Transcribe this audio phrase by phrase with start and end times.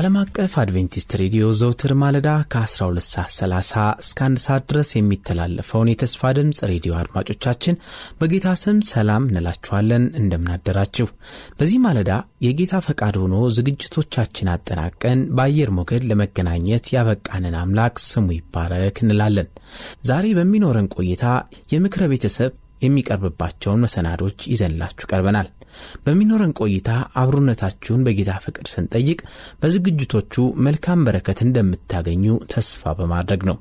[0.00, 6.30] ከዓለም አቀፍ አድቬንቲስት ሬዲዮ ዘውትር ማለዳ ከ12 ሰዓት 30 እስከ 1 ሰዓት ድረስ የሚተላለፈውን የተስፋ
[6.38, 7.76] ድምፅ ሬዲዮ አድማጮቻችን
[8.20, 11.06] በጌታ ስም ሰላም እንላችኋለን። እንደምናደራችሁ።
[11.58, 12.10] በዚህ ማለዳ
[12.46, 19.50] የጌታ ፈቃድ ሆኖ ዝግጅቶቻችን አጠናቀን በአየር ሞገድ ለመገናኘት ያበቃንን አምላክ ስሙ ይባረክ እንላለን።
[20.06, 21.26] ዛሬ በሚኖረን ቆይታ
[21.74, 25.48] የምክረ ቤተሰብ የሚቀርብባቸውን መሰናዶች ይዘንላችሁ ቀርበናል።
[26.04, 26.90] በሚኖረን ቆይታ
[27.22, 29.18] አብሮነታችሁን በጌታ ፍቅር ስንጠይቅ
[29.62, 30.34] በዝግጅቶቹ
[30.66, 33.56] መልካም በረከት እንደምታገኙ ተስፋ በማድረግ ነው።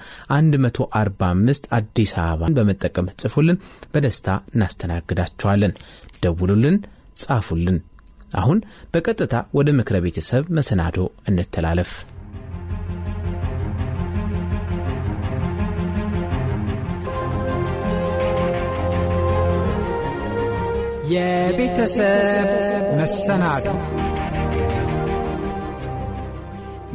[0.57, 3.57] 145 አዲስ አበባን በመጠቀም ጽፉልን፣
[3.93, 5.73] በደስታ እናስተናግዳችኋለን።
[6.23, 6.77] ደውሉልን፣
[7.15, 7.77] ጻፉልን።
[8.35, 8.59] አሁን
[8.93, 11.91] በቀጥታ ወደ ምክረ ቤተሰብ መሰናዶ እንተላለፍ።
[21.15, 22.47] የቤተሰብ
[22.99, 23.67] መሰናዶ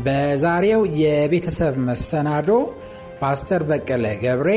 [0.04, 2.48] በዛሬው የቤተሰብ መሰናዶ
[3.20, 4.50] ፓስተር በቀለ ገብሬ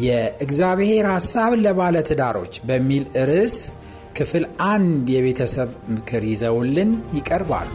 [0.00, 3.56] የእግዚአብሔር ሐሳብ ለባለትዳሮች በሚል ርዕስ
[4.18, 7.68] ክፍል አንድ የቤተሰብ ምክር ይዘውልን ይቀርባሉ።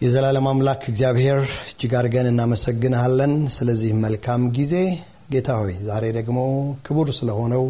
[0.00, 4.72] የዘላለም አምላክ እግዚአብሔር እጅግ አድርገን እናመሰግንሃለን። ስለዚህ መልካም ጊዜ።
[5.32, 6.38] ጌታ ሆይ ዛሬ ደግሞ
[6.86, 7.64] ክቡር ስለሆነው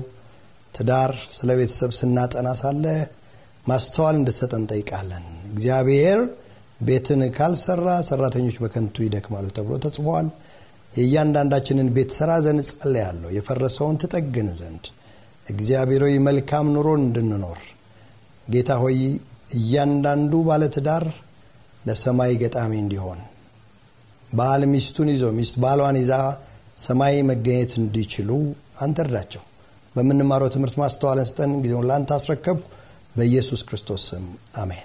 [0.75, 2.85] ትዳር ስለ ቤተሰብ ስናጠና ሳለ
[3.67, 6.19] ማስተዋል እንድሰጠን ጠይቃለን እግዚአብሔር
[6.81, 10.27] ቤትን ካልሰራ ሰራተኞች በከንቱ ይደክማሉ ተብሎ ተጽፏል
[10.93, 14.85] የእያንዳንዳችንን ቤት ስራ ዘንድ ጸልያለሁ የፈረሰውን ትጠግን ዘንድ
[15.47, 17.61] እግዚአብሔር መልካም ኑሮን እንድንኖር።
[18.47, 18.99] ጌታ ሆይ
[19.59, 21.05] እያንዳንዱ ባለትዳር
[21.83, 23.21] ለሰማይ ገጣሚ እንዲሆን
[24.31, 26.15] ባል ሚስቱን ይዞ ሚስት ባሏን ይዛ
[26.79, 28.31] ሰማይ መገኘት እንዲችሉ
[28.81, 29.43] አንተ እርዳቸው።
[29.95, 32.65] በምንማረው ትምህርት ማስተዋለን ስጠን። ጊዜውን ለአንተ አስረከብኩ።
[33.17, 34.25] በኢየሱስ ክርስቶስ ስም
[34.57, 34.85] አሜን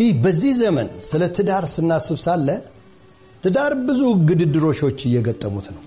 [0.00, 2.46] እንግዲህ በዚህ ዘመን ስለ ትዳር ስናስብ ሳለ
[3.42, 5.82] ትዳር ብዙ ግድድሮሾች እየገጠሙት ነው።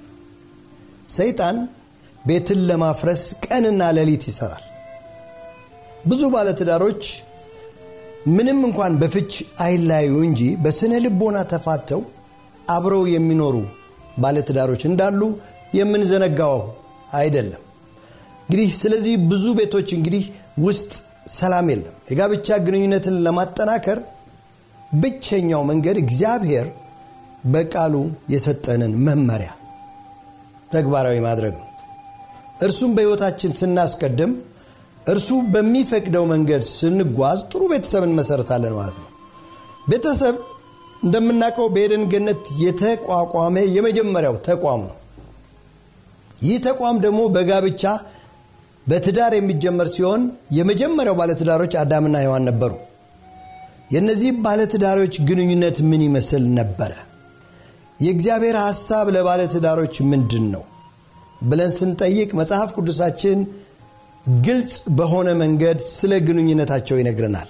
[1.09, 1.57] ሰይጣን
[2.25, 4.63] ቤትን ለማፍረስ ቀንና ሌሊት ይሰራል።
[6.05, 7.01] ብዙ ባለትዳሮች
[8.35, 9.31] ምንም እንኳን በፍች
[9.65, 12.03] አይላዩ እንጂ በስነ ልቦና ተፋተው
[12.69, 13.55] አብረው የሚኖሩ
[14.17, 15.21] ባለትዳሮች እንዳሉ
[15.79, 16.57] የምንዘነጋው
[17.21, 17.63] አይደለም።
[18.43, 20.23] እንግዲህ ስለዚህ ብዙ ቤቶች እንግዲህ
[20.65, 20.91] ውስጥ
[21.31, 23.99] ሰላም የለም። የጋብቻ ግንኙነትን ለማጠናከር
[24.93, 26.67] ብቸኛው መንገድ እግዚአብሔር
[27.45, 27.93] በቃሉ
[28.33, 29.51] የሰጠንን መመሪያ
[30.71, 31.67] ተግባራዊ ማድረግ ነው።
[32.61, 34.31] እርሱም በሕይወታችን ስናስቀድም
[35.07, 39.09] እርሱ በሚፈቅደው መንገድ ስንጓዝ ጥሩ ቤተሰብ እንመሰረታለን ማለት ነው።
[39.89, 40.35] ቤተሰብ
[41.03, 44.97] እንደምናውቀው በኤደን ገነት የተቋቋመ የመጀመሪያው ተቋም ነው።
[46.41, 47.83] ይህ ተቋም ደግሞ በጋብቻ
[48.87, 50.21] በትዳር የሚጀመር ሲሆን
[50.51, 52.71] የመጀመሪያው ባለትዳሮች አዳምና ሔዋን ነበሩ።
[53.93, 56.91] የእነዚህ ባለትዳሮች ግንኙነት ምን ይመስል ነበረ?
[57.99, 60.63] የእግዚአብሔር ሐሳብ ለባለትዳሮች ምንድን ነው
[61.41, 63.39] ብለን ስንጠይቅ መጽሐፍ ቅዱሳችን
[64.43, 67.49] ግልጽ በሆነ መንገድ ስለ ግንኙነታቸው ይነግረናል።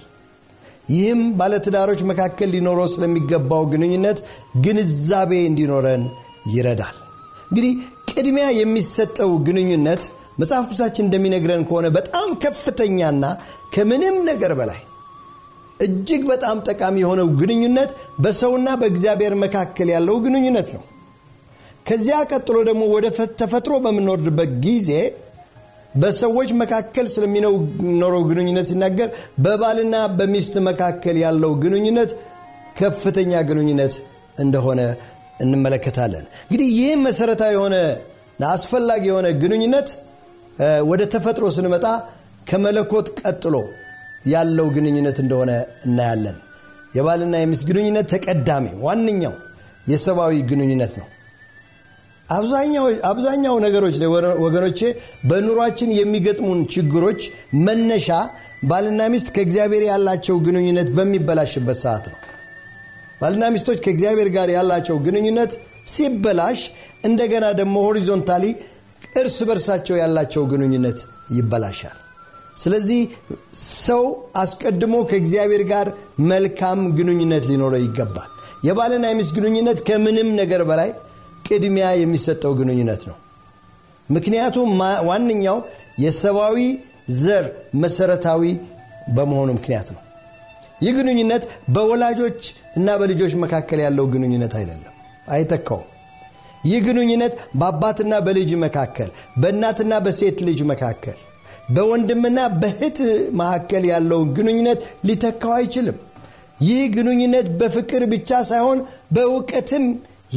[0.90, 4.18] ይህም ባለትዳሮች መካከል ሊኖረው ስለሚገባው ግንኙነት
[4.64, 6.02] ግንዛቤ እንዲኖረን
[6.54, 6.96] ይረዳል።
[7.48, 7.72] እንግዲህ
[8.10, 10.02] ቅድሚያ የሚሰጠው ግንኙነት
[10.38, 13.24] መጽሐፍ ቅዱሳችን እንደሚነግረን ከሆነ በጣም ከፍተኛና
[13.74, 14.80] ከምንም ነገር በላይ
[15.80, 17.90] እጅግ በጣም ጠቃሚ የሆነው ግንኙነት
[18.20, 20.82] በሰውና በእግዚአብሔር መካከል ያለው ግንኙነት ነው።
[21.88, 23.06] ከዚያ ቀጥሎ ደግሞ ወደ
[23.40, 24.90] ተፈጥሮ በምንወርድበት ጊዜ
[25.94, 29.08] በሰዎች መካከል ስለሚኖረው ግንኙነት ሲናገር
[29.44, 32.12] በባልና በሚስት መካከል ያለው ግንኙነት
[32.78, 33.94] ከፍተኛ ግንኙነት
[34.38, 34.80] እንደሆነ
[35.40, 37.76] እንመለከታለን። እንግዲህ ይህ መሰረታዊ የሆነ
[38.50, 39.88] አስፈላጊ የሆነ ግንኙነት
[40.90, 41.86] ወደ ተፈጥሮ ስንመጣ
[42.48, 43.54] ከመለኮት ቀጥሎ
[44.26, 45.50] ያለው ግንኙነት እንደሆነ
[45.86, 46.36] እናያለን።
[46.96, 49.34] የባልና የሚስት ግንኙነት ተቀዳሚ ዋነኛው
[49.86, 51.08] የሰብአዊ ግንኙነት ነው።
[53.10, 53.96] አብዛኛው ነገሮች
[54.44, 54.80] ወገኖቼ
[55.30, 57.20] በኑሯችን የሚገጥሙን ችግሮች
[57.66, 58.08] መነሻ
[58.70, 62.18] ባልና ሚስት ከእግዚአብሔር ያላቸው ግንኙነት በሚበላሽበት ሰዓት ነው።
[63.20, 65.52] ባልና ሚስቶች ከእግዚአብሔር ጋር ያላቸው ግንኙነት
[65.86, 66.60] ሲበላሽ
[67.04, 68.44] እንደገና ደግሞ ሆሪዞንታሊ
[69.14, 70.98] እርስ በርሳቸው ያላቸው ግንኙነት
[71.30, 71.98] ይበላሻል።
[72.56, 73.00] ስለዚህ
[73.86, 74.02] ሰው
[74.36, 75.86] አስቀድሞ ከእግዚአብሔር ጋር
[76.30, 78.30] መልካም ግንኙነት ሊኖረው ይገባል።
[78.64, 80.90] የባልና የሚስት ግንኙነት ከምንም ነገር በላይ
[81.48, 83.16] ቅድሚያ የሚሰጠው ግንኙነት ነው።
[84.08, 84.70] ምክንያቱም
[85.08, 85.58] ዋነኛው
[85.98, 86.58] የሰብአዊ
[87.18, 87.44] ዘር
[87.82, 88.42] መሰረታዊ
[89.16, 90.00] በመሆኑ ምክንያት ነው።
[90.82, 91.42] ይህ ግንኙነት
[91.74, 92.40] በወላጆች
[92.76, 94.94] እና በልጆች መካከል ያለው ግንኙነት አይደለም።
[95.28, 95.88] አይተካውም
[96.64, 99.08] ይህ ግንኙነት በአባትና በልጅ መካከል
[99.40, 101.18] በእናትና በሴት ልጅ መካከል
[101.74, 102.98] በወንድምና በህት
[103.40, 105.98] መካከል ያለውን ግንኙነት ሊተካው አይችልም።
[106.64, 108.78] ይህ ግንኙነት በፍቅር ብቻ ሳይሆን
[109.14, 109.84] በእውቀትም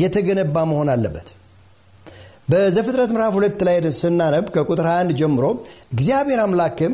[0.01, 1.27] የተገነባ መሆን አለበት።
[2.51, 5.45] በዘፍጥረት ምዕራፍ ሁለት ላይ ስናነብ ከቁጥር 21 ጀምሮ
[5.93, 6.93] እግዚአብሔር አምላክም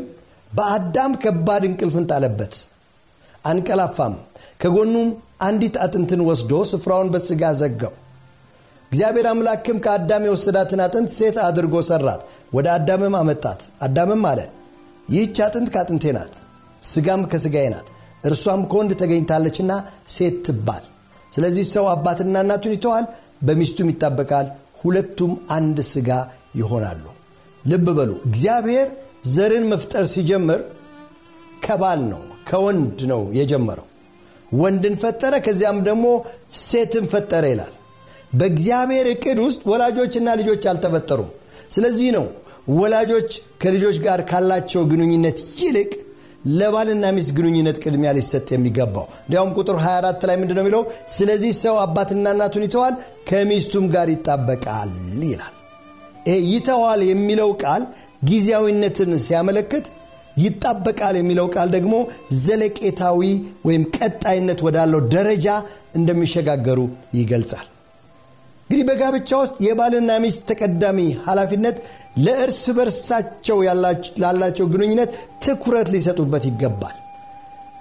[0.52, 2.56] በአዳም ከባድ እንቅልፍን ጣለበት
[3.44, 4.16] አንቀላፋም።
[4.62, 5.10] ከጎኑም
[5.48, 7.94] አንዲት አጥንትን ወስዶ ስፍራውን በስጋ ዘጋው
[8.94, 12.22] እግዚአብሔር አምላክም ከአዳም የወሰዳትን አጥንት ሴት አድርጎ ሰራት
[12.54, 14.40] ወደ አዳምም አመጣት። አዳምም አለ
[15.08, 16.36] ይህች አጥንት ከአጥንቴ ናት
[16.82, 17.88] ስጋም ከስጋዬ ናት
[18.30, 19.72] እርሷም ከወንድ ተገኝታለችና
[20.16, 20.84] ሴት ትባል።
[21.32, 23.06] ስለዚህ ሰው አባትና እናቱን ይተዋል
[23.48, 24.48] በሚስቱም ይጣበቃል
[24.82, 26.10] ሁለቱም አንድ ስጋ
[26.56, 27.04] ይሆናሉ።
[27.64, 28.88] ልብ በሉ እግዚአብሔር
[29.34, 30.62] ዘርን መፍጠር ሲጀምር
[31.66, 33.88] ከባል ነው ከወንድ ነው የጀመረው።
[34.56, 36.06] ወንድን ፈጠረ ከዚያም ደግሞ
[36.64, 37.74] ሴትን ፈጠረ ይላል
[38.34, 41.30] በእግዚአብሔር እቅድ ውስጥ ወላጆችና ልጆች አልተፈጠሩም።
[41.70, 42.26] ስለዚህ ነው
[42.74, 43.32] ወላጆች
[43.62, 45.90] ከልጆች ጋር ካላቸው ግንኙነት ይልቅ
[46.52, 50.82] ለባልና ሚስት ግንኙነት ቅድሚያ ሊሰጥ የሚገባው። እንዲያውም ቁጥር 24 ላይ ምንድነው የሚለው?
[51.10, 52.96] ስለዚህ ሰው አባትና እናቱን ይተዋል
[53.30, 54.92] ከሚስቱም ጋር ይጣበቃል
[55.26, 55.54] ይላል።
[56.28, 57.84] ይሄ ይተዋል የሚለው ቃል
[58.24, 59.86] ጊዜያዊነትን ሲያመለክት
[60.38, 61.96] ይጣበቃል የሚለው ቃል ደግሞ
[62.44, 63.22] ዘለቄታዊ
[63.66, 65.48] ወይም ቀጣይነት ወዳለው ደረጃ
[65.96, 66.80] እንደሚሸጋገሩ
[67.16, 67.68] ይገልጻል
[68.74, 71.76] እንግዲህ በጋብቻ ውስጥ የባልና ሚስት ተቀዳሚ ኃላፊነት
[72.18, 73.58] ለእርስ በርሳቸው
[74.24, 75.10] ላላቸው ግንኙነት
[75.44, 76.96] ትኩረት ሊሰጡበት ይገባል።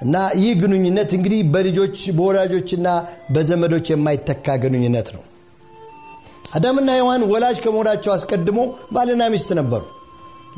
[0.03, 2.89] እና ይህ ግንኙነት እንግዲህ በልጆች በወላጆችና
[3.35, 5.23] በዘመዶች የማይተካ ግንኙነት ነው።
[6.55, 8.59] አዳምና ሔዋን ወላጅ ከመሆናቸው አስቀድሞ
[8.93, 9.83] ባልና ሚስት ነበሩ።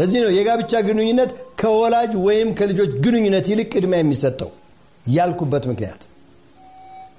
[0.00, 1.32] ለዚህ ነው የጋብቻ ግንኙነት
[1.62, 4.50] ከወላጅ ወይም ከልጆች ግንኙነት ይልቅ ቅድሚያ የሚሰጠው
[5.10, 6.02] ያልኩበት ምክንያት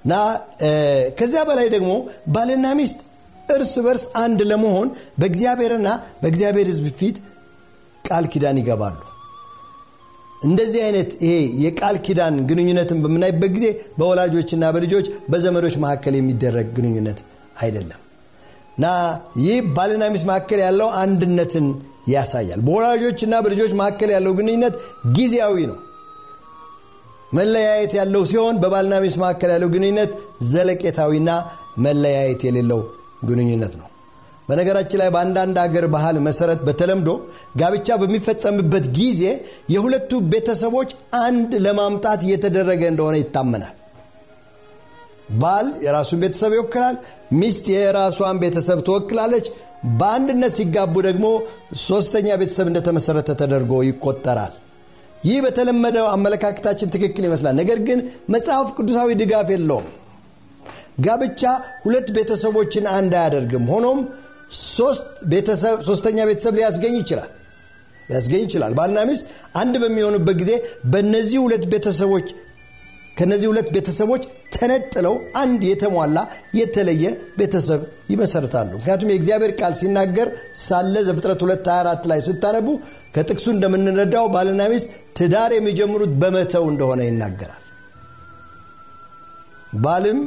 [0.06, 0.14] እና
[1.18, 1.92] ከዚያ በላይ ደግሞ
[2.34, 2.98] ባልና ሚስት
[3.48, 4.88] እርስ በርስ አንድ ለመሆን
[5.20, 5.88] በእግዚአብሔርና
[6.22, 7.16] በእግዚአብሔር ህዝብ ፊት
[8.04, 8.96] ቃል ኪዳን ይገባሉ።
[10.42, 13.66] እንደዚህ አይነት ይሄ የቃል ኪዳን ግንኙነትን በምናይበት ጊዜ
[13.98, 17.20] በወላጆችና በልጆች በዘመዶች መካከል የሚደረግ ግንኙነት
[17.62, 18.00] አይደለም።
[18.78, 18.86] እና
[19.44, 21.66] ይህ ባልና ሚስት መካከል ያለው አንድነትን
[22.08, 24.74] ያሳያል። በወላጆችና በልጆች መካከል ያለው ግንኙነት
[25.16, 25.78] ጊዜያዊ ነው
[27.32, 30.10] መለያየት ያለው ሲሆን በባልና ሚስት መካከል ያለው ግንኙነት
[30.50, 31.30] ዘለቄታዊና
[31.84, 32.80] መለያየት የሌለው
[33.22, 33.86] ግንኙነት ነው።
[34.48, 37.08] በነገራችን ላይ በአንዳንድ ሀገር ባህል መሰረት በተለምዶ
[37.60, 39.22] ጋብቻ በሚፈጸምበት ጊዜ
[39.74, 43.74] የሁለቱ ቤተሰቦች አንድ ለማምጣት እየተደረገ እንደሆነ ይታመናል።
[45.40, 46.96] ባል የራሱን ቤተሰብ ይወክላል
[47.40, 49.46] ሚስት የራሷን ቤተሰብ ትወክላለች።
[49.98, 51.26] በአንድነት ሲጋቡ ደግሞ
[51.86, 54.54] ሶስተኛ ቤተሰብ እንደተመሰረተ ተደርጎ ይቆጠራል
[55.22, 57.98] ይህ በተለመደው አመለካከታችን ትክክል ይመስላል። ነገር ግን
[58.34, 59.86] መጽሐፍ ቅዱሳዊ ድጋፍ የለውም።
[61.00, 61.42] ጋብቻ
[61.84, 63.98] ሁለት ቤተሰቦችን አንድ አያደርግም። ሆኖም
[65.88, 67.30] ሶስተኛ ቤተሰብ ሊያስገኝ ይችላል።
[68.08, 69.26] ሊያስገኝ ይችላል። ባልና ሚስት
[69.60, 70.52] አንድ በሚሆኑበት ጊዜ
[70.92, 72.28] በእነዚህ ሁለት ቤተሰቦች
[73.16, 74.22] ከነዚህ ሁለት ቤተሰቦች
[74.56, 76.18] ተነጥለው አንድ የተሟላ
[76.58, 77.04] የተለየ
[77.38, 77.80] ቤተሰብ
[78.12, 80.28] ይመሰርታሉ። ምክንያቱም የእግዚአብሔር ቃል ሲናገር
[80.62, 82.68] ሳለ ዘፍጥረት 224 ላይ ስታነቡ
[83.16, 87.62] ከጥቅሱ እንደምንረዳው ባልና ሚስት ትዳር የሚጀምሩት በመተው እንደሆነ ይናገራል።
[89.84, 90.18] ባልም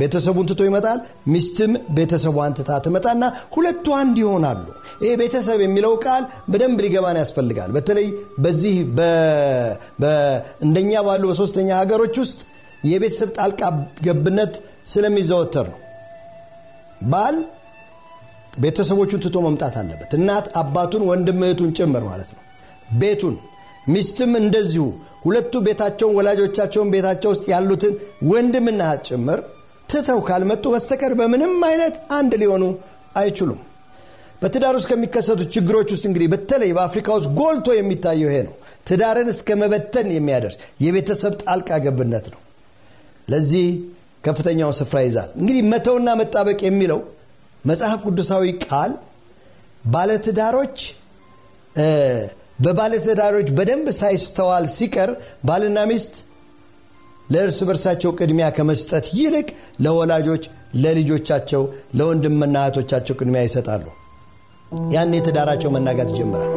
[0.00, 0.98] ቤተሰቡን ትቶ ይመጣል
[1.32, 3.24] ሚስትም ቤተሰቧን ትታ ትመጣና
[3.54, 4.64] ሁለቱ አንድ ይሆናሉ።
[5.04, 8.08] ይህ ቤተሰብ የሚለው ቃል በደንብ ሊገባን ያስፈልጋል። በተለይ
[8.44, 8.74] በዚህ
[10.66, 12.40] እንደኛ ባሉ በሶስተኛ ሀገሮች ውስጥ
[12.88, 13.60] የቤተሰብ ጣልቃ
[14.04, 14.54] ገብነት
[14.86, 15.80] ስለሚዘወተር ነው።
[17.04, 17.36] ባል
[18.58, 21.40] ቤተሰቦቹን ትቶ መምጣት አለበት። እናት አባቱን ወንድም
[21.78, 22.42] ጭምር ማለት ነው።
[22.98, 23.34] ቤቱን
[23.88, 24.84] ሚስትም እንደዚሁ።
[25.24, 27.94] ሁለቱ ቤታቸውን ወላጆቻቸውን ቤታቸው ውስጥ ያሉትን
[28.30, 29.38] ወንድምና ጭምር
[29.88, 32.64] ትተው ካልመጡ በስተቀር በምንም አይነት አንድ ሊሆኑ
[33.16, 33.60] አይችሉም።
[34.42, 38.54] በትዳር ውስጥ ከሚከሰቱ ችግሮች ውስጥ እንግዲህ በተለይ በአፍሪካ ውስጥ ጎልቶ የሚታየው ይሄ ነው።
[38.88, 42.40] ትዳርን እስከ መበተን የሚያደርስ የቤተሰብ ጣልቃ ገብነት ነው
[43.28, 43.66] ለዚህ
[44.24, 47.00] ከፍተኛውን ስፍራ ይዛል እንግዲህ መተውና መጣበቅ የሚለው
[47.64, 48.92] መጽሐፍ ቅዱሳዊ ቃል
[49.84, 50.78] ባለትዳሮች
[52.64, 55.10] በባለትዳሮች በደንብ ሳይስተዋል ሲቀር
[55.48, 56.14] ባልና ሚስት
[57.30, 59.48] ለእርስ በርሳቸው ቅድሚያ ከመስጠት ይልቅ
[59.84, 60.44] ለወላጆች
[60.82, 61.62] ለልጆቻቸው
[61.98, 63.84] ለወንድምና እህቶቻቸው ቅድሚያ ይሰጣሉ።
[64.94, 66.52] ያን ትዳራቸው መናጋት ይጀምራል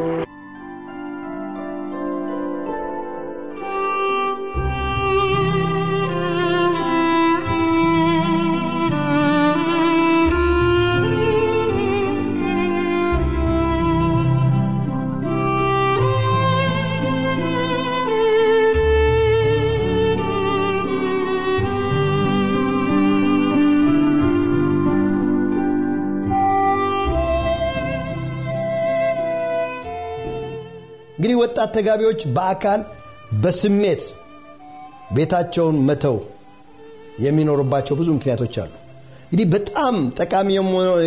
[31.50, 32.80] ወጣት ተጋቢዎች በአካል
[33.42, 34.02] በስሜት
[35.16, 36.16] ቤታቸውን መተው
[37.24, 38.72] የሚኖሩባቸው ብዙ ምክንያቶች አሉ።
[39.24, 40.48] እንግዲህ በጣም ጠቃሚ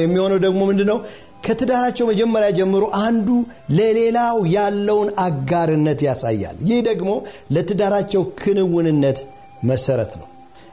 [0.01, 0.97] የሚሆነው ደግሞ ምንድ ነው
[1.45, 3.29] ከትዳራቸው መጀመሪያ ጀምሮ አንዱ
[3.77, 7.09] ለሌላው ያለውን አጋርነት ያሳያል። ይህ ደግሞ
[7.55, 9.19] ለትዳራቸው ክንውንነት
[9.63, 10.27] መሰረት ነው።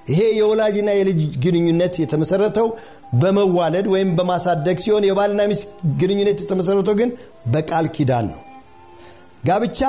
[0.08, 2.68] ይሄ የወላጅና የልጅ ግንኙነት የተመሰረተው
[3.20, 5.68] በመዋለድ ወይም በማሳደግ ሲሆን የባልና ሚስት
[6.00, 7.10] ግንኙነት የተመሰረተው ግን
[7.52, 8.40] በቃል ኪዳን ነው
[9.44, 9.80] ጋብቻ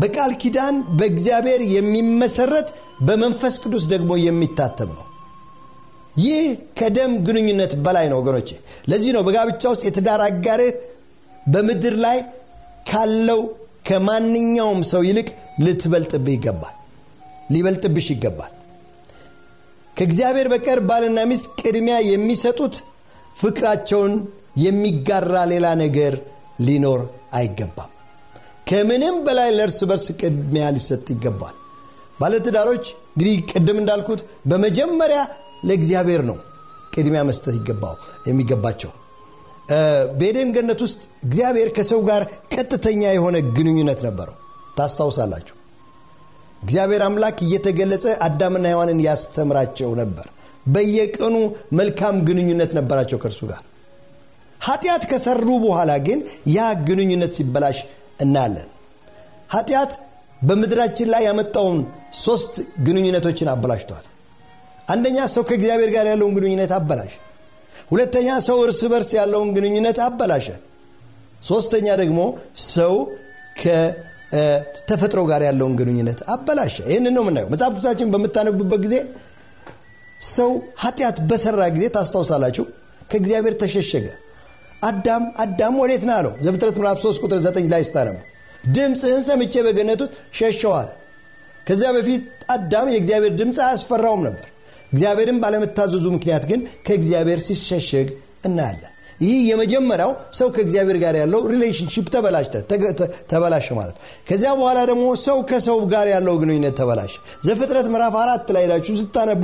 [0.00, 2.68] በቃል ኪዳን በእግዚአብሔር የሚመሰረት
[3.06, 5.04] በመንፈስ ቅዱስ ደግሞ የሚታተም ነው።
[6.18, 6.44] ይህ
[6.78, 8.48] ከደም ግንኙነት በላይ ነው ወገኖቼ።
[8.90, 10.72] ለዚህ ነው በጋብቻ ውስጥ የትዳር አጋርህ
[11.46, 12.18] በምድር ላይ
[12.90, 13.40] ካለው
[13.88, 15.28] ከማንኛውም ሰው ይልቅ
[15.64, 16.74] ልትበልጥብህ ይገባል።
[17.52, 18.52] ሊበልጥብሽ ይገባል።
[19.96, 22.74] ከእግዚአብሔር በቀር ባልና ሚስት ቅድሚያ የሚሰጡት
[23.36, 24.12] ፍቅራቸውን
[24.64, 26.14] የሚጋራ ሌላ ነገር
[26.66, 27.00] ሊኖር
[27.32, 27.92] አይገባም
[28.68, 31.54] ከምንም በላይ ለእርስ በርስ ቅድሚያ ሊሰጥ ይገባል።
[32.18, 34.20] ባለትዳሮች እንግዲህ ቅድም እንዳልኩት
[34.50, 35.20] በመጀመሪያ
[35.68, 36.36] ለእግዚአብሔር ነው
[36.94, 37.94] ቅድሚያ መስጠት ይገባው
[38.28, 38.90] የሚገባቸው።
[40.18, 42.22] በኤደን ገነት ውስጥ እግዚአብሔር ከሰው ጋር
[42.54, 44.36] ቀጥተኛ የሆነ ግንኙነት ነበረው።
[44.78, 45.54] ታስታውሳላችሁ?
[46.62, 50.26] እግዚአብሔር አምላክ እየተገለጸ አዳምና ሔዋንን ያስተምራቸው ነበር።
[50.66, 51.34] በየቀኑ
[51.78, 53.62] መልካም ግንኙነት ነበራቸው ከእርሱ ጋር።
[54.60, 56.18] ኃጢአት ከሰሩ በኋላ ግን
[56.56, 57.78] ያ ግንኙነት ሲበላሽ
[58.18, 58.68] እናያለን።
[59.50, 59.92] ኃጢአት
[60.40, 61.78] በምድራችን ላይ ያመጣውን
[62.24, 62.54] ሶስት
[62.86, 64.04] ግንኙነቶችን አበላሽቷል።
[64.88, 67.12] አንደኛ ሰው ከእግዚአብሔር ጋር ያለውን ግንኙነት አበላሽ
[67.90, 70.46] ሁለተኛ ሰው እርስ በርስ ያለውን ግንኙነት አበላሸ።
[71.48, 72.20] ሶስተኛ ደግሞ
[72.72, 72.94] ሰው
[73.60, 78.94] ከተፈጥሮ ጋር ያለውን ግንኙነት አበላሸ። ይህንን ነው የምናየው። መጽሐፍ ቅዱሳችን በምታነቡበት ጊዜ
[80.30, 80.50] ሰው
[80.82, 82.64] ኃጢአት በሰራ ጊዜ ታስታውሳላችሁ
[83.10, 84.06] ከእግዚአብሔር ተሸሸገ
[84.82, 86.32] አዳም አዳም ወዴት ነህ አለው?
[86.44, 88.16] ዘፍጥረት ምዕራፍ 3 ቁጥር 9 ላይ ስታነቡ
[88.74, 90.88] ድምፅህን ሰምቼ በገነት ውስጥ ሸሸሁ አለ
[91.66, 92.22] ከዚያ በፊት
[92.54, 94.46] አዳም የእግዚአብሔር ድምፅ አያስፈራውም ነበር።
[94.92, 98.08] እግዚአብሔርን ባለመታዘዙ ምክንያት ግን ከእግዚአብሔር ሲሸሸግ
[98.48, 102.06] እናያለን። ይህ የመጀመሪያው ሰው ከእግዚአብሔር ጋር ያለው relationship
[103.30, 103.96] ተበላሸ ማለት
[104.28, 107.14] ከዚያ በኋላ ደግሞ ሰው ከሰው ጋር ያለው ግንኙነት ተበላሸ።
[107.46, 109.42] ዘፍጥረት ምዕራፍ አራት ላይ ሄዳችሁ ስታነቡ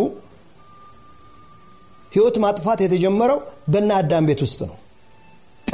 [2.12, 3.38] ህይወት ማጥፋት የተጀመረው
[3.72, 4.76] በና አዳም ቤት ውስጥ ነው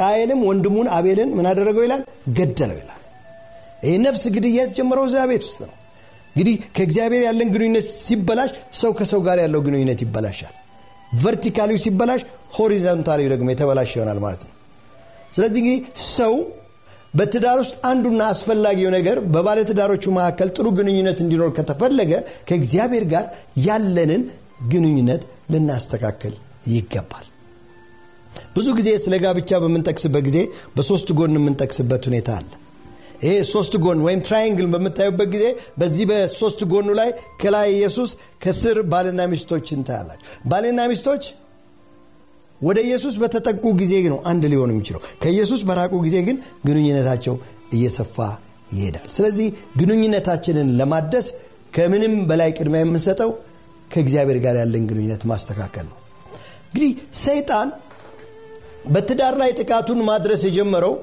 [0.01, 2.01] ቃየልም ወንድሙን አቤልን ምን አደረገው ይላል?
[2.37, 2.97] ገደለው ይላል።
[3.85, 5.75] ይህ ነፍስ ግድያ የተጀመረው እዚያ ቤት ውስጥ ነው።
[6.35, 10.53] እንግዲህ ከእግዚአብሔር ያለን ግንኙነት ሲበላሽ ሰው ከሰው ጋር ያለው ግንኙነት ይበላሻል።
[11.21, 12.21] ቨርቲካሊው ሲበላሽ
[12.57, 14.53] ሆሪዞንታሊው ደግሞ የተበላሽ ይሆናል ማለት ነው።
[15.35, 15.79] ስለዚህ እንግዲህ
[16.15, 16.33] ሰው
[17.13, 22.11] በትዳር ውስጥ አንዱና አስፈላጊው ነገር በባለትዳሮቹ መካከል ጥሩ ግንኙነት እንዲኖር ከተፈለገ
[22.49, 23.25] ከእግዚአብሔር ጋር
[23.65, 24.23] ያለንን
[24.73, 25.21] ግንኙነት
[25.53, 26.33] ልናስተካክል
[26.73, 27.25] ይገባል
[28.55, 30.39] ብዙ ጊዜ ስለ ጋብቻ በምንጠቅስበት ጊዜ
[30.75, 32.49] በሶስት ጎን የምንጠቅስበት ሁኔታ አለ።
[33.23, 35.45] ይሄ ሶስት ጎን ወይም triangle በምታዩበት ጊዜ
[35.79, 37.09] በዚህ በሶስት ጎኑ ላይ
[37.41, 38.09] ከላይ ኢየሱስ
[38.43, 41.23] ከስር ባልና ሚስቶች እንታያላቸው ባልና ሚስቶች
[42.61, 47.35] ወደ ኢየሱስ በተጠጉ ጊዜ ነው አንድ ሊሆኑ የሚችለው። ከኢየሱስ በራቁ ጊዜ ግን ግንኙነታቸው
[47.77, 48.17] እየሰፋ
[48.73, 49.47] ይሄዳል። ስለዚህ
[49.79, 51.27] ግንኙነታችንን ለማደስ
[51.75, 53.29] ከምንም በላይ ቅድሚያ የምንሰጠው
[53.91, 55.97] ከእግዚአብሔር ጋር ያለን ግንኙነት ማስተካከል ነው።
[56.67, 56.91] እንግዲህ
[57.23, 57.69] ሰይጣን
[58.85, 60.93] በትዳር ላይ ጥቃቱን ማድረስ የጀመረው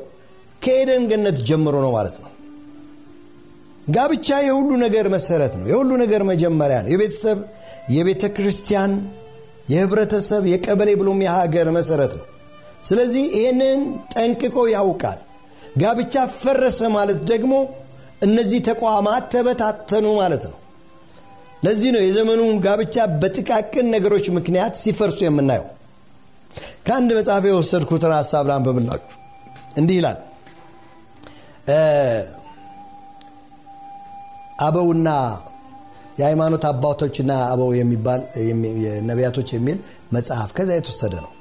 [0.62, 2.30] ከኤደን ገነት ጀምሮ ነው ማለት ነው።
[3.88, 7.38] ጋብቻ የሁሉ ነገር መሰረት ነው የሁሉ ነገር መጀመሪያ ነው። የቤተሰብ
[7.96, 8.92] የቤተ ክርስቲያን
[9.72, 12.26] የህብረተሰብ የቀበሌ ብሎም የሀገር መሰረት ነው።
[12.84, 13.80] ስለዚህ ይህንን
[14.14, 15.18] ጠንቅቆ ያውቃል።
[15.80, 17.54] ጋብቻ ፈረሰ ማለት ደግሞ
[18.22, 20.58] እነዚህ ተቋማት ተበታተኑ ማለት ነው።
[21.64, 25.66] ለዚህ ነው የዘመኑን ጋብቻ በጥቃቅን ነገሮች ምክንያት ሲፈርሱ የምናየው
[26.88, 29.16] ከአንድ መጽሐፍ የወሰድኩትን ሀሳብ ላንበብላችሁ
[29.78, 30.18] እንዲህ ይላል።
[34.60, 35.08] አበውና
[36.18, 38.20] የሃይማኖት አባቶችና አበው የሚባል
[39.10, 39.76] ነቢያቶች የሚል
[40.16, 41.32] መጽሐፍ ከዛ የተወሰደ ነው።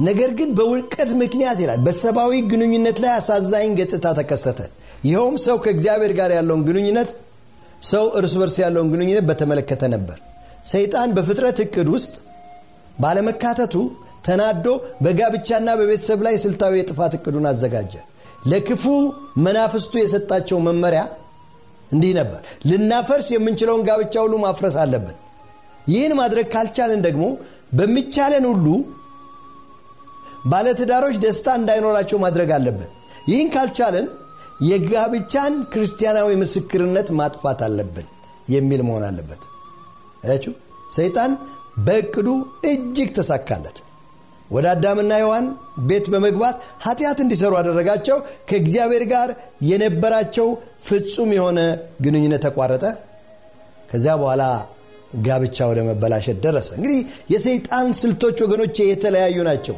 [0.00, 4.60] ነገር ግን በውድቀት ምክንያት ይላል። በሰብአዊ ግንኙነት ላይ አሳዛኝ ገጽታ ተከሰተ።
[5.04, 7.10] ይኸውም ሰው ከእግዚአብሔር ጋር ያለውን ግንኙነት
[7.84, 10.18] ሰው እርስ በርስ ያለውን ግንኙነት በተመለከተ ነበር።
[10.66, 12.14] ሰይጣን በፍጥረት እቅድ ውስጥ
[12.98, 13.74] ባለመካተቱ
[14.26, 14.66] ተናዶ
[15.04, 17.94] በጋብቻና በቤተሰብ ላይ ስልታዊ የጥፋት እቅዱን አዘጋጀ።
[18.50, 18.84] ለክፉ
[19.44, 21.02] መናፍስቱ የሰጣቸው መመሪያ
[21.90, 25.16] እንዲህ ነበር። ልናፈርስ የምንችለውን ጋብቻ ሁሉ ማፍረስ አለብን።
[25.88, 27.24] ይህን ማድረግ ካልቻለን ደግሞ
[27.78, 28.66] በሚቻለን ሁሉ
[30.52, 32.90] ባለትዳሮች ደስታ እንዳይኖራቸው ማድረግ አለብን።
[33.30, 34.06] ይህን ካልቻለን
[34.66, 38.06] የጋብቻን ክርስቲያናዊ ምስክርነት ማጥፋት አለብን
[38.54, 39.42] የሚል መሆን አለበት።
[40.90, 41.32] ሰይጣን
[41.76, 42.28] በእቅዱ
[42.70, 43.78] እጅግ ተሳካለት።
[44.50, 45.46] ወደ አዳምና ሔዋን
[45.88, 48.18] ቤት በመግባት ኃጢአት እንዲሰሩ አደረጋቸው።
[48.50, 49.28] ከእግዚአብሔር ጋር
[49.70, 50.48] የነበራቸው
[50.86, 51.60] ፍጹም የሆነ
[52.04, 52.84] ግንኙነት ተቋረጠ።
[53.90, 54.42] ከዚያ በኋላ
[55.24, 57.00] ጋብቻ ወደ መበላሸት ደረሰ። እንግዲህ
[57.32, 59.76] የሰይጣን ስልቶች ወገኖች የተለያዩ ናቸው።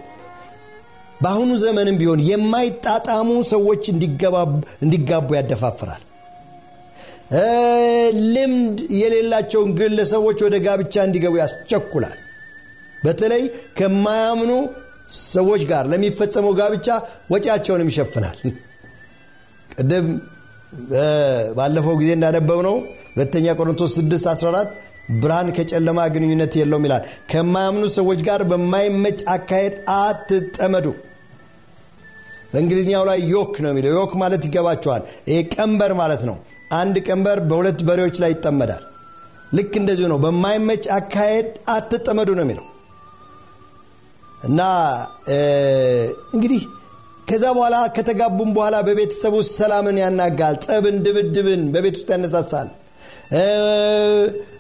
[1.21, 3.83] በአሁኑ ዘመንም ቢሆን የማይጣጣሙ ሰዎች
[4.83, 6.03] እንዲጋቡ ያደፋፍራል
[8.27, 12.17] ልምድ የሌላቸውን ግለሰቦች ወደ ጋብቻ እንዲገቡ ያስቸኩላል።
[13.03, 13.43] በተለይ
[13.79, 14.53] ከማያምኑ
[15.27, 16.87] ሰዎች ጋር ለሚፈጸመው ጋብቻ
[17.33, 18.39] ወጪያቸውንም ይሸፍናል።
[19.75, 20.07] ቅድም
[21.59, 22.77] ባለፈው ጊዜ እንዳነበብ ነው
[23.15, 24.73] ሁለተኛ ቆሮንቶስ 6 14
[25.23, 30.87] ብርሃን ከጨለማ ግንኙነት የለውም ይላል። ከማያምኑ ሰዎች ጋር በማይመች አካሄድ አትጠመዱ።
[32.53, 36.37] በእንግሊዝኛው ላይ ዮክ ነው የሚለው። ዮክ ማለት ይገባቸዋል። ይሄ ቀንበር ማለት ነው
[36.71, 38.85] አንድ ቀንበር በሁለት በሬዎች ላይ ይጠመዳል።
[39.53, 42.67] ልክ እንደዚሁ ነው። በማይመች አካሄድ አትጠመዱ ነው የሚለው።
[44.41, 44.61] እና
[46.35, 46.63] እንግዲህ
[47.29, 52.69] ከዛ በኋላ ከተጋቡም በኋላ በቤተሰብ ውስጥ ሰላምን ያናጋል። ጠብን ድብድብን በቤት ውስጥ ያነሳሳል።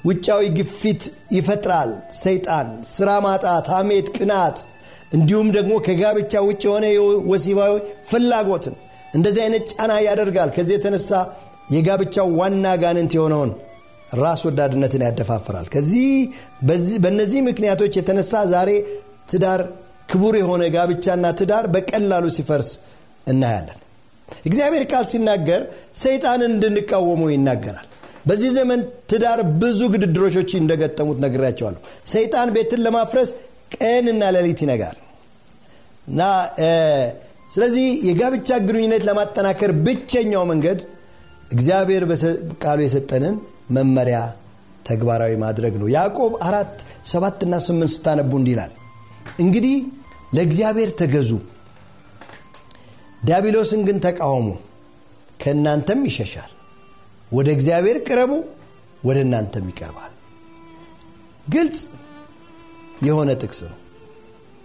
[0.09, 1.91] ውጫዊ ግፊት ይፈጥራል።
[2.23, 4.57] ሰይጣን ስራ ማጣት ሐሜት ቅናት
[5.13, 6.87] እንዲሁም ደግሞ ከጋብቻ ውጭ የሆነ
[7.31, 7.75] ወሲባዊ
[8.11, 8.75] ፍላጎትን
[9.15, 11.11] እንደዚህ አይነት ጫና ያደርጋል። ከዚህ የተነሳ
[11.69, 13.51] የጋብቻው ዋና ጋንንት የሆነውን
[14.21, 16.09] ራስ ወዳድነትን ያደፋፍራል። ከዚህ
[17.01, 18.71] በእነዚህ ምክንያቶች የተነሳ ዛሬ
[19.31, 19.63] ትዳር
[20.11, 22.69] ክቡር የሆነ ጋብቻና ትዳር በቀላሉ ሲፈርስ
[23.27, 23.79] እናያለን።
[24.45, 25.63] እግዚአብሔር ቃል ሲናገር
[26.03, 27.87] ሰይጣንን እንድንቃወመው ይናገራል።
[28.27, 31.81] በዚህ ዘመን ትዳር ብዙ ግድድሮች እንደገጠሙት ነግራቸዋለሁ
[32.13, 33.31] ሰይጣን ቤትን ለማፍረስ
[33.77, 34.97] ቀንና ሌሊት ይነጋል።
[36.09, 36.21] እና
[37.55, 40.79] ስለዚህ የጋብቻ ግንኙነት ለማጠናከር ብቸኛው መንገድ
[41.51, 42.05] እግዚአብሔር
[42.63, 43.35] ቃሉ የሰጠንን
[43.77, 44.19] መመሪያ
[44.87, 46.75] ተግባራዊ ማድረግ ነው። ያዕቆብ አራት
[47.13, 48.73] ሰባትና ስምንት ስታነቡ እንዲህ ይላል
[49.45, 49.77] እንግዲህ
[50.37, 51.31] ለእግዚአብሔር ተገዙ
[53.23, 54.49] ዲያብሎስን ግን ተቃወሙ
[55.43, 56.51] ከእናንተም ይሸሻል
[57.31, 58.33] ወደ እግዚአብሔር ቅረቡ
[59.05, 60.13] ወደ እናንተም ይቀርባል።
[61.47, 61.79] ግልጽ
[63.07, 63.79] የሆነ ጥቅስ ነው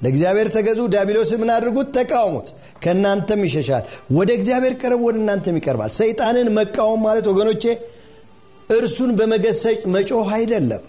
[0.02, 1.88] ለእግዚአብሔር ተገዙ ዲያብሎስ ምን አድርጉት?
[1.98, 2.48] ተቃወሙት
[2.84, 3.84] ከእናንተም ይሸሻል
[4.18, 7.64] ወደ እግዚአብሔር ቅረቡ ወደ እናንተም ይቀርባል። ሰይጣንን መቃወም ማለት ወገኖቼ
[8.70, 10.84] እርሱን በመገሰጭ መጮህ አይደለም።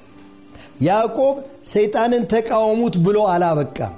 [0.83, 1.37] ያዕቆብ
[1.72, 3.94] ሰይጣንን ተቃወሙት ብሎ አላበቃም።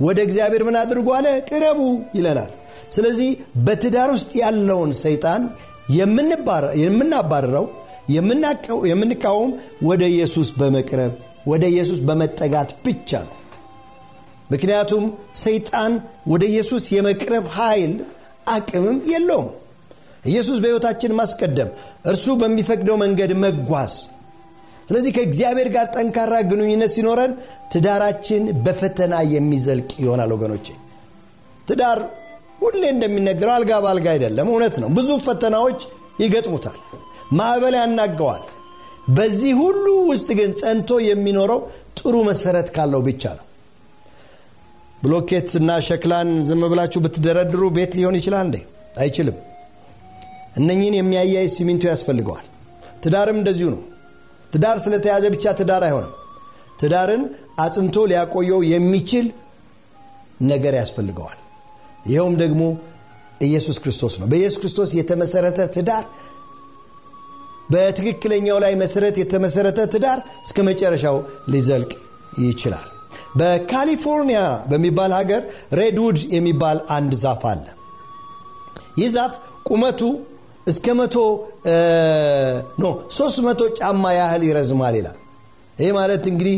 [0.00, 1.26] ወደ እግዚአብሔር ምን አድርጉ አለ?
[1.48, 1.80] ቅረቡ
[2.16, 2.50] ይለናል።
[2.94, 3.30] ስለዚህ
[3.64, 5.42] በትዳር ውስጥ ያለውን ሰይጣን
[6.80, 7.66] የምናባረረው
[8.86, 9.50] የምንቃወም
[9.82, 11.12] ወደ ኢየሱስ በመቅረብ
[11.46, 13.34] ወደ ኢየሱስ በመጠጋት ብቻ ነው
[14.50, 15.04] ምክንያቱም
[15.42, 15.92] ሰይጣን
[16.32, 17.92] ወደ ኢየሱስ የመቅረብ ኃይል
[18.48, 19.48] አቅምም የለውም።
[20.24, 21.68] ኢየሱስ በሕይወታችን ማስቀደም
[22.10, 23.94] እርሱ በሚፈቅደው መንገድ መጓዝ።
[24.88, 27.32] ስለዚህ ከእግዚአብሔር ጋር ጠንካራ ግንኙነት ሲኖረን
[27.72, 30.66] ትዳራችን በፈተና የሚዘልቅ ይሆናል ወገኖቼ።
[31.68, 31.98] ትዳር
[32.62, 35.80] ሁሌ እንደሚነገረው አልጋ በአልጋ አይደለም እውነት ነው። ብዙ ፈተናዎች
[36.22, 36.78] ይገጥሙታል
[37.38, 38.44] ማዕበል ያናገዋል።
[39.16, 41.60] በዚህ ሁሉ ውስጥ ግን ጸንቶ የሚኖረው
[41.98, 43.44] ጥሩ መሰረት ካለው ብቻ ነው
[45.02, 48.56] ብሎኬት እና ሸክላን ዝም ብላችሁ ብትደረድሩ ቤት ሊሆን ይችላል እንዴ?
[49.02, 49.36] አይችልም።
[50.58, 52.46] እነኝን የሚያያይ ሲሚንቶ ያስፈልገዋል።
[53.04, 53.82] ትዳርም እንደዚሁ ነው።
[54.52, 56.14] ትዳር ስለተያዘ ብቻ ትዳር አይሆንም።
[56.80, 57.22] ትዳርን
[57.58, 59.26] አጽንቶ ሊያቆየው የሚችል
[60.44, 61.38] ነገር ያስፈልገዋል።
[62.06, 62.62] ይኸውም ደግሞ
[63.40, 66.04] ኢየሱስ ክርስቶስ ነው። በኢየሱስ ክርስቶስ የተመሰረተ ትዳር
[67.70, 71.16] በትክክለኛው ላይ መሰረት የተመሰረተ ትዳር እስከ መጨረሻው
[71.48, 71.90] ሊዘልቅ
[72.44, 72.86] ይችላል
[73.38, 75.42] በካሊፎርኒያ በሚባል ሀገር
[75.80, 77.64] redwood የሚባል አንድ ዛፍ አለ።
[79.00, 79.32] ይህ ዛፍ
[79.68, 80.00] ቁመቱ
[80.66, 81.16] እስከ መቶ
[82.82, 85.18] ኖ ሶስት መቶ ጫማ ያህል ይረዝማል ይላል።
[85.76, 86.56] ይህ ማለት እንግዲህ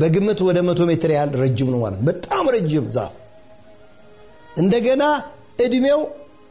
[0.00, 3.14] በግምት ወደ መቶ ሜትር ያህል ረጅም ነው ማለት በጣም ረጅም ዛፍ።
[4.56, 5.02] እንደገና
[5.64, 6.00] እድሜው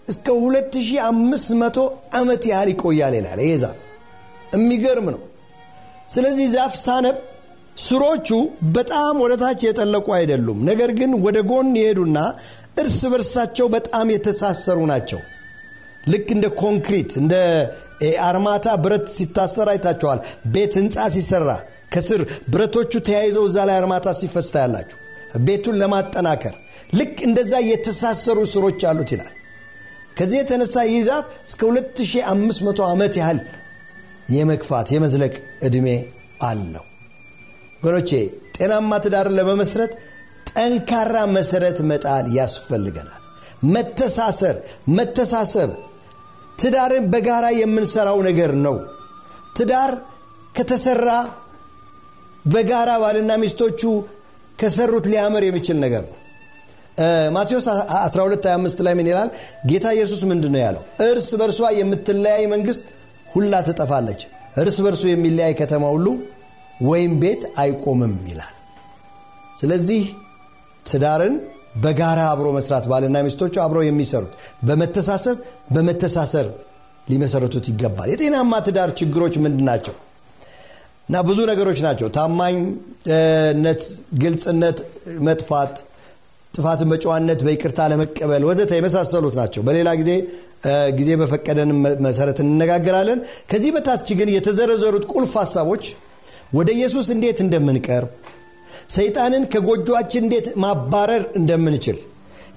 [0.07, 1.83] እስከ 2500
[2.19, 3.77] ዓመት ያህል ይቆያል ይላል ይሄ ዛፍ።
[4.55, 5.21] የሚገርም ነው።
[6.13, 7.17] ስለዚህ ዛፍ ሳነብ
[7.81, 8.29] ስሮቹ
[8.75, 12.17] በጣም ወደ ታች የጠለቁ አይደሉም። ነገር ግን ወደ ጎን የሄዱና
[12.81, 15.21] እርስ በርሳቸው በጣም የተሳሰሩ ናቸው።
[16.03, 17.33] ልክ እንደ ኮንክሪት እንደ
[18.27, 20.19] አርማታ ብረት ሲታሰር አይታቸዋል
[20.53, 21.49] ቤት ህንፃ ሲሰራ
[21.93, 24.97] ከስር ብረቶቹ ተያይዘው እዛ ላይ አርማታ ሲፈስታ ያላችሁ
[25.45, 26.55] ቤቱን ለማጠናከር
[26.99, 29.31] ልክ እንደዛ የተሳሰሩ ስሮች አሉት ይላል።
[30.17, 33.39] ከዚህ የተነሳ ይህ ዛፍ እስከ 2500 ዓመት ያህል
[34.35, 35.33] የመግፋት የመዝለቅ
[35.67, 35.87] ዕድሜ
[36.43, 36.85] አለው
[37.81, 38.11] ወገኖቼ
[38.57, 39.91] ጤናማ ትዳርን ለመመስረት
[40.49, 43.17] ጠንካራ መሰረት መጣል ያስፈልገናል።
[43.73, 44.55] መተሳሰር
[44.97, 45.71] መተሳሰብ
[46.59, 48.75] ትዳርን በጋራ የምንሰራው ነገር ነው።
[49.57, 49.91] ትዳር
[50.57, 51.09] ከተሰራ
[52.45, 53.81] በጋራ ባልና ሚስቶቹ
[54.59, 56.17] ከሰሩት ሊያምር የሚችል ነገር ነው።
[57.35, 57.65] ማቴዎስ
[57.95, 59.29] 1225 ላይ ምን ይላል?
[59.69, 60.83] ጌታ ኢየሱስ ምንድን ነው ያለው?
[61.05, 62.81] እርስ በርሷ የምትለያይ መንግስት
[63.33, 64.21] ሁላ ትጠፋለች።
[64.61, 66.07] እርስ በርሱ የሚለያይ ከተማ ሁሉ
[66.81, 68.53] ወይም ቤት አይቆምም ይላል።
[69.61, 70.03] ስለዚህ
[70.85, 71.35] ትዳርን
[71.83, 74.33] በጋራ አብሮ መስራት ባልና ሚስቶቹ አብረው የሚሰሩት
[74.67, 75.37] በመተሳሰብ
[75.75, 76.47] በመተሳሰር
[77.07, 79.95] ሊመሰረቱት ይገባል። የጤናማ ትዳር ችግሮች ምንድን ናቸው?
[81.09, 83.81] እና ብዙ ነገሮች ናቸው። ታማኝነት
[84.21, 84.77] ግልጽነት
[85.27, 85.73] መጥፋት
[86.53, 90.11] ጥፋትን በጨዋነት በይቅርታ ለመቀበል ወዘተ የመሳሰሉት ናቸው። በሌላ ጊዜ
[90.97, 91.69] ጊዜ በፈቀደን
[92.05, 93.19] መሰረት እንነጋገራለን።
[93.51, 95.85] ከዚህ በታች ግን የተዘረዘሩት ቁልፍ ሀሳቦች
[96.51, 98.09] ወደ ኢየሱስ እንዴት እንደምንቀርብ
[98.95, 101.97] ሰይጣንን ከጎጆችን እንዴት ማባረር እንደምንችል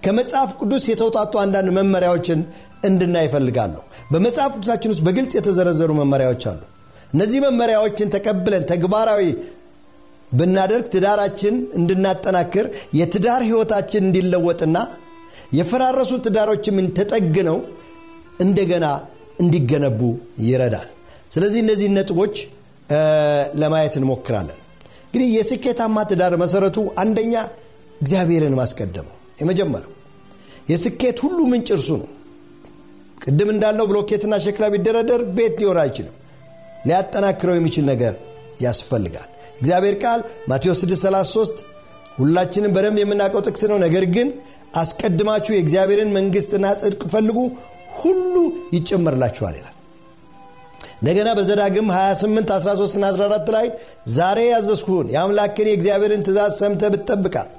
[0.04, 2.40] ከመጽሐፍ ቅዱስ የተውጣጡ አንዳንድ መመሪያዎችን
[2.88, 6.61] እንድናይ ይፈልጋለሁ በመጽሐፍ ቅዱሳችን ውስጥ በግልጽ የተዘረዘሩ መመሪያዎች አሉ።
[7.14, 9.22] እነዚህ መመሪያዎችን ተቀብለን ተግባራዊ
[10.33, 12.66] ብናደርግ ትዳራችን እንድናጠናክር
[13.00, 14.76] የትዳር ህይወታችን እንዲለወጥና
[15.59, 17.59] የፈራረሱ ትዳሮችም ተጠግነው
[18.40, 18.87] እንደገና
[19.40, 20.00] እንዲገነቡ
[20.46, 20.88] ይረዳል።
[21.30, 22.37] ስለዚህ እነዚህ ነጥቦች
[23.61, 24.59] ለማየት እንሞክራለን።
[25.07, 27.35] እንግዲህ የስኬታማ ትዳር መሰረቱ አንደኛ
[28.00, 29.90] እግዚአብሔርን ማስቀደም ነው የመጀመሪያው።
[30.70, 32.09] የስኬት ሁሉ ምንጭ እርሱ ነው።
[33.24, 36.14] ቅድም እንዳለው ብሎኬትና ሸክላ ቢደረደር ቤት ሊሆን አይችልም።
[36.87, 38.14] ሊያጠናክረው የሚችል ነገር
[38.64, 39.28] ያስፈልጋል።
[39.61, 41.62] እግዚአብሔር ቃል ማቴዎስ 633
[42.18, 44.28] ሁላችንም በደንብ የምናውቀው ጥቅስ ነው። ነገር ግን
[44.74, 47.38] አስቀድማችሁ የእግዚአብሔርን መንግስትና ጽድቅ ፈልጉ
[48.00, 48.35] ሁሉ
[48.74, 49.73] ይጨመርላችኋል ይላል
[50.98, 53.66] እንደገና በዘዳግም 28 13 ና 14 ላይ
[54.14, 57.50] ዛሬ ያዘዝኩህን የአምላክን የእግዚአብሔርን ትእዛዝ ሰምተ ብትጠብቃት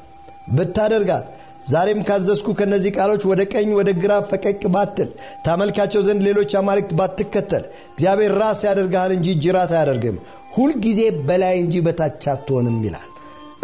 [0.56, 1.26] ብታደርጋት
[1.67, 5.10] ዛሬም ካዘዝኩ ከነዚህ ቃሎች ወደ ቀኝ ወደ ግራ ፈቀቅ ባትል
[5.45, 10.17] ታመልካቸው ዘንድ ሌሎች አማልክት ባትከተል እግዚአብሔር ራስ ያደርግሃል እንጂ ጅራት አያደርግም።
[10.56, 13.08] ሁልጊዜ በላይ እንጂ በታች አትሆንም ይላል።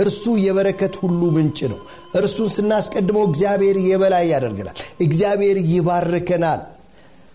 [0.02, 1.80] እርሱ የበረከት ሁሉ ምንጭ ነው።
[2.16, 6.62] እርሱን ስናስቀድመው እግዚአብሔር የበላይ ያደርገናል። እግዚአብሔር ይባርከናል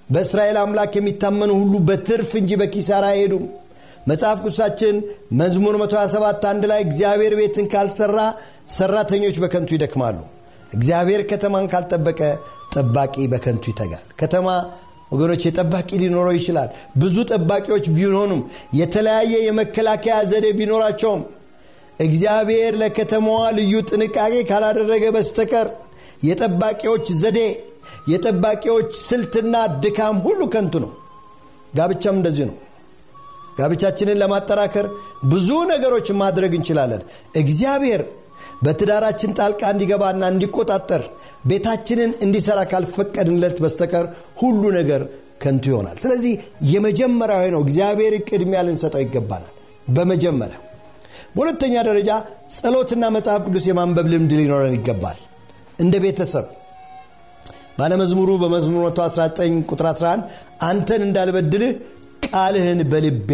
[0.09, 3.45] በእስራኤል አምላክ የሚታመኑ ሁሉ በትርፍ እንጂ በኪሳራ አይሄዱም።
[4.07, 4.97] መጽሐፍ ቅዱሳችን
[5.38, 8.19] መዝሙር 127 አንድ ላይ እግዚአብሔር ቤትን ካልሰራ
[8.77, 10.19] ሰራተኞች በከንቱ ይደክማሉ።
[10.73, 12.21] እግዚአብሔር ከተማን ካልጠበቀ
[12.75, 14.49] ጠባቂ በከንቱ ይተጋል። ከተማ
[15.12, 18.40] ወገኖች ጠባቂ ሊኖረው ይችላል። ብዙ ጠባቂዎች ቢሆኑም
[18.79, 21.23] የተለያየ የመከላከያ ዘዴ ቢኖራቸውም
[21.99, 25.69] እግዚአብሔር ለከተማዋ ልዩ ጥንቃቄ ካላደረገ በስተቀር
[26.23, 27.38] የጠባቂዎች ዘዴ
[28.07, 30.92] የጠባቂዎች ስልትና ድካም ሁሉ ከንቱ ነው።
[31.75, 32.57] ጋብቻም እንደዚህ ነው።
[33.59, 34.87] ጋብቻችንን ለማጠናከር
[35.31, 37.03] ብዙ ነገሮች ማድረግ እንችላለን።
[37.40, 38.03] እግዚአብሔር
[38.62, 41.03] በትዳራችን ጣልቃ እንዲገባና እንዲቆጣጠር
[41.46, 44.05] ቤታችንን እንዲሰራ ካልፈቀድንለት በስተቀር
[44.40, 45.03] ሁሉ ነገር
[45.42, 46.33] ከንቱ ይሆናል። ስለዚህ
[46.72, 49.53] የመጀመሪያዊ ነው። እግዚአብሔር ቅድሚያ ልንሰጠው ይገባናል።
[49.96, 50.59] በመጀመሪያ።
[51.35, 52.11] በሁለተኛ ደረጃ
[52.57, 55.18] ጸሎትና መጽሐፍ ቅዱስ የማንበብ ልምድ ሊኖረን ይገባል።
[55.79, 56.46] እንደ ቤተሰብ
[57.79, 60.25] ባለመዝሙሩ በመዝሙር 119 ቁጥር 11
[60.69, 61.73] አንተን እንዳልበድልህ
[62.27, 63.31] ቃልህን በልቤ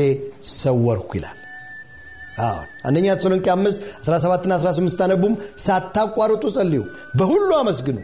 [0.55, 1.39] ሰወርኩ ይላል።
[2.43, 6.83] አሁን አንደኛ ተሰሎንቄ 5 17ና 18 ታነቡም ሳታቋርጡ ጸልዩ
[7.19, 7.99] በሁሉ አመስግኑ።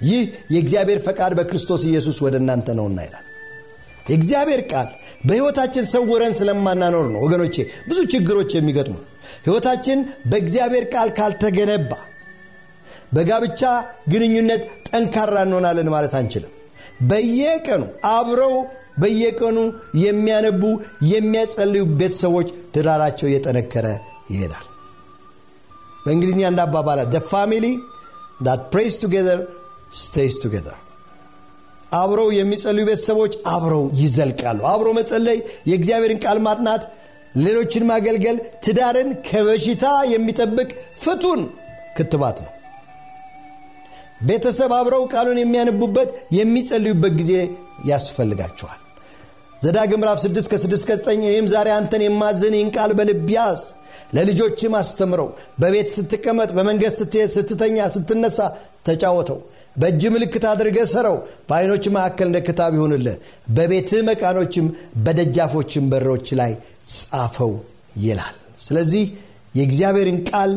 [0.00, 0.22] ይህ
[0.54, 3.26] የእግዚአብሔር ፈቃድ በክርስቶስ ኢየሱስ ወደ እናንተ ነውና ይላል።
[4.06, 4.88] የእግዚአብሔር ቃል
[5.26, 7.56] በሕይወታችን ሰውረን ስለማናኖር ነው ወገኖቼ
[7.88, 8.96] ብዙ ችግሮች የሚገጥሙ
[9.44, 9.98] ሕይወታችን
[10.30, 11.90] በእግዚአብሔር ቃል ካልተገነባ
[13.12, 13.60] በጋብቻ
[14.12, 16.52] ግንኙነት ጠንካራ እንሆናለን ማለት አንችልም።
[17.10, 18.54] በየቀኑ አብረው
[19.02, 19.58] በየቀኑ
[20.04, 20.62] የሚያነቡ
[21.12, 23.86] የሚያጸልዩ ቤተሰቦች ትዳራቸው እየጠነከረ
[24.32, 24.66] ይሄዳል።
[26.04, 27.66] በእንግሊዝኛ እንዳባባላ the family
[28.46, 29.40] that prays together
[30.00, 30.78] stays together
[31.92, 35.38] አብረው የሚጸልዩ ቤተሰቦች አብረው ይዘልቃሉ። አብሮ መጸለይ
[35.70, 36.82] የእግዚአብሔርን ቃል ማጥናት
[37.36, 40.70] ሌሎችን ማገልገል ትዳርን ከበሽታ የሚጠብቅ
[41.02, 41.40] ፍቱን
[41.96, 42.50] ክትባት ነው
[44.20, 47.32] ቤተሰብ አብረው ቃሉን የሚያነቡበት የሚጸልዩበት ጊዜ
[47.86, 48.80] ያስፈልጋቸዋል።
[49.62, 53.28] ዘዳግም ምዕራፍ 6 ከ6 ከ9 እኔም ዛሬ አንተን የማዝን ይህን ቃል በልብ
[54.14, 55.28] ለልጆችም አስተምረው።
[55.60, 58.38] በቤት ስትቀመጥ በመንገድ ስትሄድ ስትተኛ ስትነሳ
[58.86, 59.38] ተጫወተው።
[59.76, 61.16] በእጅ ምልክት አድርገ ሰረው።
[61.48, 63.16] በአይኖች መካከል እንደ ክታብ ይሆንልህ
[63.48, 64.66] በቤትህ መቃኖችም
[65.04, 66.52] በደጃፎችም በሮች ላይ
[66.94, 67.52] ጻፈው
[68.02, 69.04] ይላል። ስለዚህ
[69.54, 70.52] የእግዚአብሔርን ቃል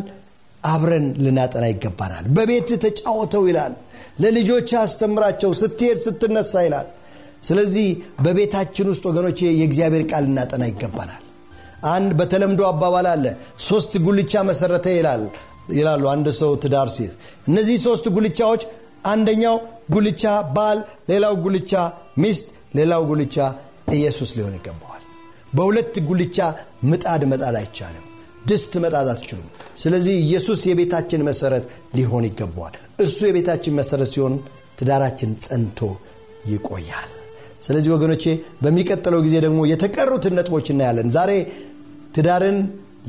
[0.64, 3.74] አብረን ልናጠና ይገባናል። በቤት ተጫወተው ይላል።
[4.24, 6.88] ለልጆች አስተምራቸው ስትሄድ ስትነሳ ይላል።
[7.44, 7.88] ስለዚህ
[8.26, 11.24] በቤታችን ውስጥ ወገኖች የእግዚአብሔር ቃል ልናጠና ይገባናል።
[11.92, 13.26] አንድ በተለምዶ አባባል አለ።
[13.68, 15.24] ሶስት ጉልቻ መሰረተ ይላል
[15.74, 17.12] ይላሉ አንድ ሰው ትዳር ሲይዝ።
[17.48, 18.62] እነዚህ ሶስት ጉልቻዎች
[19.06, 19.58] አንደኛው
[19.94, 20.24] ጉልቻ
[20.56, 21.74] ባል ሌላው ጉልቻ
[22.24, 23.36] ሚስት ሌላው ጉልቻ
[23.98, 25.02] ኢየሱስ ሊሆን ይገባዋል።
[25.56, 26.38] በሁለት ጉልቻ
[26.84, 28.06] ምጣድ መጣድ አይቻልም።
[28.48, 31.64] ድስት መጣድ አትችሉም ስለዚህ ኢየሱስ የቤታችን መሰረት
[31.98, 34.34] ሊሆን ይገባዋል። እርሱ የቤታችን መሰረት ሲሆን
[34.80, 35.80] ትዳራችን ጸንቶ
[36.52, 37.10] ይቆያል።
[37.66, 38.24] ስለዚህ ወገኖቼ
[38.64, 41.32] በሚቀጥለው ጊዜ ደግሞ የተቀሩትን ነጥቦች እናያለን። ዛሬ
[42.16, 42.58] ትዳርን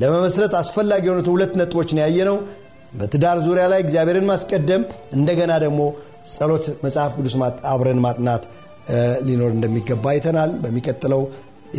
[0.01, 2.37] ለመመስረት አስፈላጊ የሆኑትን ሁለት ነጥቦችን ያየ ነው
[2.93, 4.81] በትዳር ዙሪያ ላይ እግዚአብሔርን ማስቀደም
[5.15, 5.81] እንደገና ደግሞ
[6.33, 7.33] ጸሎት መጽሐፍ ቅዱስ
[7.71, 8.43] አብረን ማጥናት
[9.27, 11.21] ሊኖር እንደሚገባ አይተናል። በሚቀጥለው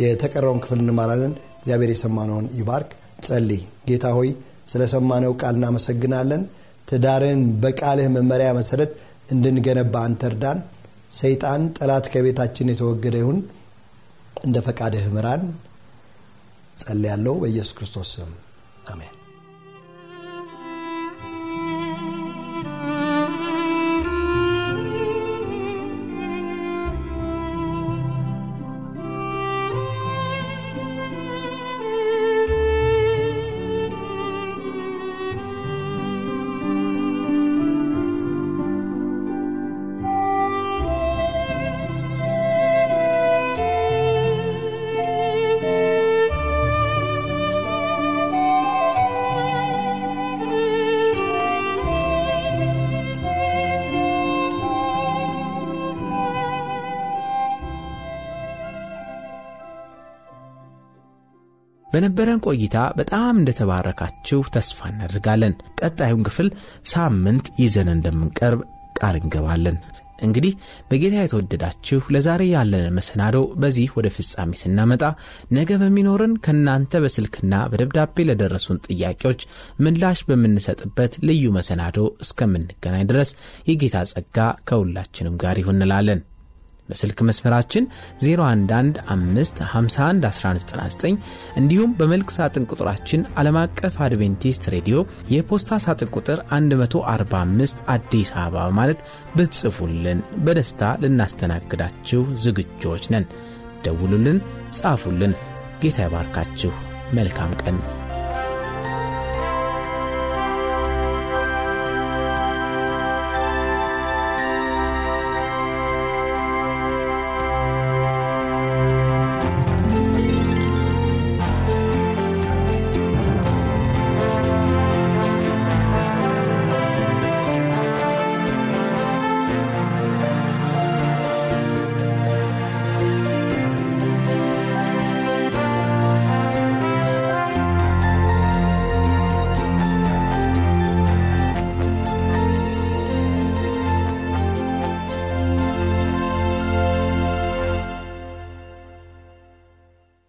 [0.03, 2.91] የተቀረውን ክፍል እንማራለን። እግዚአብሔር የሰማነውን ይባርክ።
[3.25, 4.29] ጸልይ። ጌታ ሆይ
[4.67, 6.41] ስለሰማነው ቃል እናመሰግናለን።
[6.87, 8.91] ትዳርን በቃልህ መመሪያ መሰረት
[9.31, 10.59] እንድንገነባ አንተርዳን
[11.13, 13.39] ሰይጣን ጠላት ከቤታችን የተወገደ ይሁን።
[14.43, 15.43] እንደ ፈቃድህ ምራን።
[16.77, 18.33] ጸል ያለው በኢየሱስ ክርስቶስ ስም።
[18.87, 19.13] አሜን
[61.97, 66.49] በነበረን ቆይታ በጣም እንደተባረካችሁ ተስፋ እናደርጋለን። ቀጣዩን ክፍል
[66.91, 68.59] ሳምንት ይዘን እንደምንቀርብ
[68.99, 69.77] ቃል እንገባለን።
[70.19, 70.53] እንግዲህ
[70.89, 75.03] በጌታ የተወደዳችሁ ለዛሬ ያለን መሰናዶ በዚህ ወደ ፍጻሜ ስናመጣ
[75.57, 79.41] ነገ በሚኖርን ከእናንተ በስልክና በደብዳቤ ለደረሱን ጥያቄዎች
[79.79, 83.31] ምላሽ በምንሰጥበት ልዩ መሰናዶ እስከምንገናኝ ድረስ
[83.69, 84.37] የጌታ ጸጋ
[84.69, 85.81] ከሁላችንም ጋር ይሁን
[86.89, 87.83] በስልክ መስመራችን
[88.25, 91.17] 0115511199
[91.61, 94.97] እንዲሁም በመልክ ሳጥን ቁጥራችን ዓለም አቀፍ አድቬንቲስት ሬዲዮ
[95.33, 98.99] የፖስታ ሳጥን ቁጥር 145 አዲስ አበባ ማለት
[99.37, 103.25] ብትጽፉልን በደስታ ልናስተናግዳችሁ ዝግጆች ነን።
[103.85, 104.37] ደውሉልን
[104.77, 105.33] ጻፉልን።
[105.81, 106.71] ጌታ ይባርካችሁ
[107.17, 107.75] መልካም ቀን